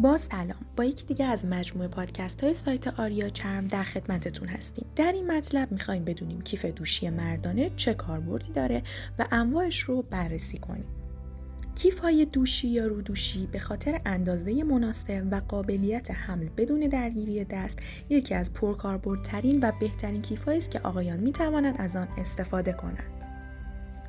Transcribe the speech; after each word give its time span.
با 0.00 0.18
سلام. 0.18 0.66
با 0.76 0.84
یکی 0.84 1.06
دیگه 1.06 1.24
از 1.24 1.46
مجموعه 1.46 1.88
پادکست 1.88 2.44
های 2.44 2.54
سایت 2.54 3.00
آریا 3.00 3.28
چرم 3.28 3.66
در 3.66 3.82
خدمتتون 3.82 4.48
هستیم. 4.48 4.86
در 4.96 5.12
این 5.14 5.32
مطلب 5.32 5.72
می‌خوایم 5.72 6.04
بدونیم 6.04 6.40
کیف 6.40 6.64
دوشی 6.64 7.10
مردانه 7.10 7.70
چه 7.76 7.94
کاربردی 7.94 8.52
داره 8.52 8.82
و 9.18 9.26
انواعش 9.30 9.80
رو 9.80 10.02
بررسی 10.02 10.58
کنیم. 10.58 10.84
کیف 11.74 11.98
های 11.98 12.24
دوشی 12.24 12.68
یا 12.68 12.86
رودوشی 12.86 13.46
به 13.46 13.58
خاطر 13.58 14.00
اندازه 14.06 14.64
مناسب 14.64 15.26
و 15.30 15.40
قابلیت 15.48 16.10
حمل 16.10 16.48
بدون 16.56 16.80
درگیری 16.80 17.44
دست 17.44 17.78
یکی 18.08 18.34
از 18.34 18.52
پرکاربردترین 18.52 19.58
و 19.62 19.72
بهترین 19.80 20.22
کیف 20.22 20.48
است 20.48 20.70
که 20.70 20.80
آقایان 20.80 21.20
می 21.20 21.32
توانند 21.32 21.76
از 21.78 21.96
آن 21.96 22.08
استفاده 22.18 22.72
کنند. 22.72 23.19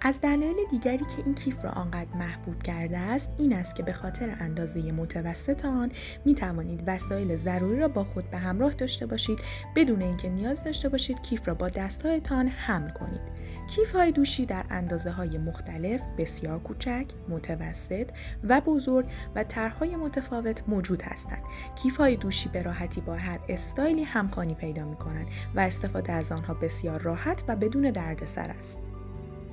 از 0.04 0.22
دلایل 0.22 0.56
دیگری 0.70 0.98
که 0.98 1.24
این 1.26 1.36
کیف 1.36 1.66
را 1.66 1.72
آنقدر 1.72 2.18
محبوب 2.18 2.64
کرده 2.64 2.98
است 2.98 3.30
این 3.38 3.54
است 3.54 3.76
که 3.76 3.84
به 3.84 3.94
خاطر 3.94 4.36
اندازه 4.40 4.92
متوسط 4.92 5.66
آن 5.66 5.92
می 6.26 6.36
توانید 6.36 6.84
وسایل 6.88 7.36
ضروری 7.36 7.80
را 7.80 7.88
با 7.88 8.04
خود 8.04 8.30
به 8.30 8.38
همراه 8.38 8.74
داشته 8.74 9.06
باشید. 9.06 9.40
بدون 9.76 10.02
اینکه 10.02 10.30
نیاز 10.30 10.64
داشته 10.64 10.90
باشید 10.90 11.22
کیف 11.22 11.48
را 11.48 11.54
با 11.54 11.70
دستهایتان 11.70 12.48
حمل 12.48 12.90
کنید. 12.90 13.22
کیف 13.70 13.92
های 13.92 14.12
دوشی 14.12 14.46
در 14.46 14.66
اندازه 14.70 15.12
های 15.12 15.38
مختلف 15.38 16.02
بسیار 16.18 16.60
کوچک 16.60 17.06
متوسط 17.30 18.12
و 18.44 18.62
بزرگ 18.62 19.06
و 19.36 19.44
طرحهای 19.44 19.96
متفاوت 19.96 20.64
موجود 20.68 21.02
هستند. 21.02 21.44
کیف 21.84 21.98
های 21.98 22.16
دوشی 22.16 22.50
به 22.50 22.64
راحتی 22.64 23.02
با 23.02 23.16
هر 23.16 23.40
استایلی 23.50 24.04
همخوانی 24.04 24.56
پیدا 24.56 24.86
می 24.86 24.96
کنند 24.96 25.28
و 25.56 25.60
استفاده 25.60 26.12
از 26.12 26.32
آنها 26.32 26.54
بسیار 26.54 27.02
راحت 27.02 27.44
و 27.48 27.56
بدون 27.56 27.92
دردسر 27.92 28.50
است. 28.60 28.91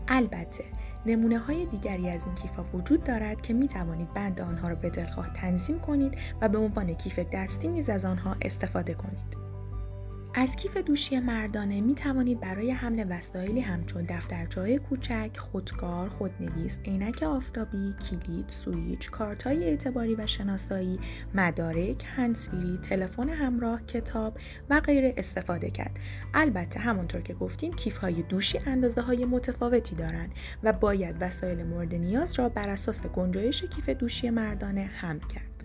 البته 0.09 0.65
نمونه 1.07 1.39
های 1.39 1.67
دیگری 1.67 2.09
از 2.09 2.25
این 2.25 2.35
کیف 2.35 2.61
وجود 2.75 3.05
دارد 3.05 3.41
که 3.41 3.55
می 3.55 3.69
توانید 3.69 4.15
بند 4.15 4.41
آنها 4.41 4.69
را 4.69 4.75
به 4.75 4.91
دلخواه 4.91 5.33
تنظیم 5.33 5.80
کنید 5.80 6.19
و 6.41 6.49
به 6.49 6.59
عنوان 6.59 6.95
کیف 6.95 7.19
دستی 7.19 7.69
نیز 7.69 7.88
از 7.91 8.05
آنها 8.05 8.37
استفاده 8.43 8.95
کنید. 8.95 9.48
از 10.41 10.57
کیف 10.57 10.77
دوشی 10.77 11.21
مردانه 11.21 11.81
می 11.81 11.95
توانید 11.95 12.41
برای 12.41 12.71
حمل 12.71 13.07
وسایلی 13.11 13.61
همچون 13.61 14.05
دفترچه‌های 14.05 14.79
کوچک، 14.79 15.31
خودکار، 15.37 16.09
خودنویس، 16.09 16.79
عینک 16.85 17.23
آفتابی، 17.23 17.95
کلید، 18.11 18.49
سویچ، 18.49 19.11
کارت‌های 19.11 19.65
اعتباری 19.65 20.15
و 20.15 20.27
شناسایی، 20.27 20.99
مدارک، 21.35 22.05
هنسفیری، 22.16 22.79
تلفن 22.83 23.29
همراه، 23.29 23.83
کتاب 23.83 24.39
و 24.71 24.81
غیره 24.81 25.15
استفاده 25.16 25.71
کرد. 25.71 25.99
البته 26.35 26.81
همانطور 26.81 27.21
که 27.21 27.35
گفتیم 27.35 27.73
کیف‌های 27.73 28.23
دوشی 28.23 28.59
اندازه 28.66 29.03
های 29.03 29.25
متفاوتی 29.25 29.95
دارند 29.95 30.31
و 30.63 30.73
باید 30.73 31.16
وسایل 31.21 31.63
مورد 31.63 31.95
نیاز 31.95 32.39
را 32.39 32.49
بر 32.49 32.69
اساس 32.69 33.07
گنجایش 33.07 33.65
کیف 33.65 33.89
دوشی 33.89 34.31
مردانه 34.31 34.91
حمل 34.95 35.21
کرد. 35.21 35.57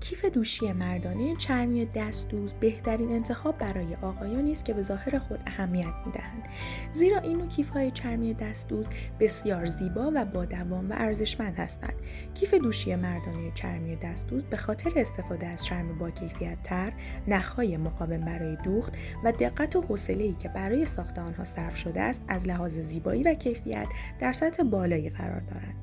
کیف 0.00 0.24
دوشی 0.24 0.72
مردانه 0.72 1.36
چرمی 1.36 1.86
دستدوز 1.86 2.52
بهترین 2.52 3.12
انتخاب 3.12 3.58
برای 3.58 3.94
آقایانی 3.94 4.52
است 4.52 4.64
که 4.64 4.72
به 4.72 4.82
ظاهر 4.82 5.18
خود 5.18 5.40
اهمیت 5.46 5.94
می‌دهند. 6.06 6.48
زیرا 6.92 7.18
این 7.18 7.38
نوع 7.38 7.48
کیف 7.48 7.70
های 7.70 7.90
چرمی 7.90 8.34
دستدوز 8.34 8.88
بسیار 9.20 9.66
زیبا 9.66 10.12
و 10.14 10.24
با 10.24 10.44
دوام 10.44 10.90
و 10.90 10.92
ارزشمند 10.92 11.56
هستند. 11.56 11.94
کیف 12.34 12.54
دوشی 12.54 12.94
مردانه 12.94 13.52
چرمی 13.54 13.96
دستدوز 13.96 14.42
به 14.42 14.56
خاطر 14.56 14.90
استفاده 14.96 15.46
از 15.46 15.64
چرم 15.64 15.98
با 15.98 16.10
کیفیت 16.10 16.62
تر 16.62 16.92
نخهای 17.28 17.76
مقاوم 17.76 18.20
برای 18.20 18.56
دوخت 18.64 18.94
و 19.24 19.32
دقت 19.32 19.76
و 19.76 19.80
حوصله 19.80 20.32
که 20.32 20.48
برای 20.48 20.86
ساخت 20.86 21.18
آنها 21.18 21.44
صرف 21.44 21.76
شده 21.76 22.00
است 22.00 22.22
از 22.28 22.46
لحاظ 22.46 22.78
زیبایی 22.78 23.22
و 23.22 23.34
کیفیت 23.34 23.88
در 24.18 24.32
سطح 24.32 24.62
بالایی 24.62 25.10
قرار 25.10 25.40
دارند. 25.40 25.79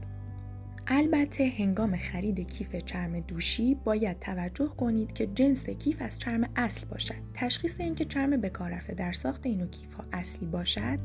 البته 0.89 1.53
هنگام 1.57 1.97
خرید 1.97 2.39
کیف 2.39 2.75
چرم 2.75 3.19
دوشی 3.19 3.75
باید 3.75 4.19
توجه 4.19 4.67
کنید 4.67 5.13
که 5.13 5.27
جنس 5.27 5.69
کیف 5.69 6.02
از 6.02 6.19
چرم 6.19 6.49
اصل 6.55 6.87
باشد. 6.87 7.15
تشخیص 7.33 7.75
اینکه 7.80 8.05
چرم 8.05 8.42
به 8.42 8.49
کار 8.49 8.71
رفته 8.71 8.93
در 8.93 9.11
ساخت 9.11 9.45
این 9.45 9.67
کیف 9.67 9.93
ها 9.93 10.03
اصلی 10.14 10.47
باشد 10.47 10.99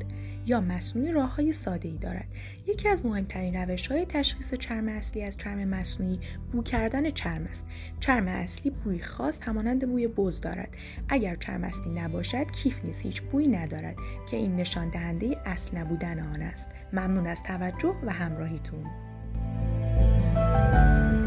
یا 0.45 0.61
مصنوعی 0.61 1.11
راه 1.11 1.35
های 1.35 1.53
ساده 1.53 1.89
ای 1.89 1.97
دارد. 1.97 2.27
یکی 2.67 2.89
از 2.89 3.05
مهمترین 3.05 3.55
روش 3.55 3.87
های 3.87 4.05
تشخیص 4.05 4.53
چرم 4.53 4.87
اصلی 4.87 5.23
از 5.23 5.37
چرم 5.37 5.67
مصنوعی 5.67 6.19
بو 6.51 6.63
کردن 6.63 7.09
چرم 7.09 7.43
است. 7.43 7.65
چرم 7.99 8.27
اصلی 8.27 8.71
بوی 8.71 8.99
خاص 8.99 9.39
همانند 9.41 9.89
بوی 9.89 10.07
بز 10.07 10.41
دارد. 10.41 10.75
اگر 11.09 11.35
چرم 11.35 11.63
اصلی 11.63 11.93
نباشد 11.93 12.51
کیف 12.51 12.85
نیز 12.85 12.99
هیچ 12.99 13.21
بویی 13.21 13.47
ندارد 13.47 13.95
که 14.31 14.37
این 14.37 14.55
نشان 14.55 14.89
دهنده 14.89 15.37
اصل 15.45 15.77
نبودن 15.77 16.19
آن 16.19 16.41
است. 16.41 16.69
ممنون 16.93 17.27
از 17.27 17.43
توجه 17.43 17.95
و 18.03 18.11
همراهیتون. 18.11 19.12
Música 20.53 21.22